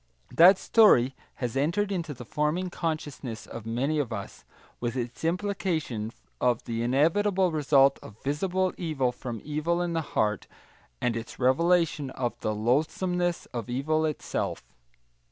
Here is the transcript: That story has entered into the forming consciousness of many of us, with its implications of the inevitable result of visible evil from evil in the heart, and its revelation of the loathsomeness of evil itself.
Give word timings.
That 0.31 0.57
story 0.57 1.13
has 1.35 1.55
entered 1.55 1.91
into 1.91 2.15
the 2.15 2.25
forming 2.25 2.71
consciousness 2.71 3.45
of 3.45 3.67
many 3.67 3.99
of 3.99 4.11
us, 4.11 4.43
with 4.79 4.95
its 4.95 5.23
implications 5.23 6.23
of 6.41 6.63
the 6.63 6.81
inevitable 6.81 7.51
result 7.51 7.99
of 8.01 8.19
visible 8.23 8.73
evil 8.79 9.11
from 9.11 9.39
evil 9.43 9.79
in 9.79 9.93
the 9.93 10.01
heart, 10.17 10.47
and 10.99 11.15
its 11.15 11.37
revelation 11.37 12.09
of 12.09 12.33
the 12.39 12.55
loathsomeness 12.55 13.45
of 13.53 13.69
evil 13.69 14.03
itself. 14.05 14.63